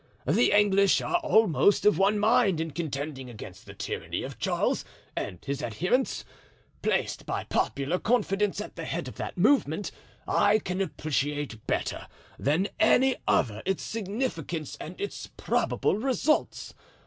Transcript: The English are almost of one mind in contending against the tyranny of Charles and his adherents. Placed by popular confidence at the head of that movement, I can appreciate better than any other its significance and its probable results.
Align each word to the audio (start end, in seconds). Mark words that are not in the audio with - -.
The 0.25 0.51
English 0.51 0.99
are 1.01 1.17
almost 1.17 1.85
of 1.85 1.99
one 1.99 2.17
mind 2.17 2.59
in 2.59 2.71
contending 2.71 3.29
against 3.29 3.67
the 3.67 3.75
tyranny 3.75 4.23
of 4.23 4.39
Charles 4.39 4.83
and 5.15 5.37
his 5.45 5.61
adherents. 5.61 6.25
Placed 6.81 7.27
by 7.27 7.43
popular 7.43 7.99
confidence 7.99 8.59
at 8.59 8.75
the 8.75 8.85
head 8.85 9.07
of 9.07 9.17
that 9.17 9.37
movement, 9.37 9.91
I 10.27 10.57
can 10.57 10.81
appreciate 10.81 11.67
better 11.67 12.07
than 12.39 12.69
any 12.79 13.17
other 13.27 13.61
its 13.63 13.83
significance 13.83 14.75
and 14.81 14.99
its 14.99 15.27
probable 15.37 15.97
results. 15.97 16.73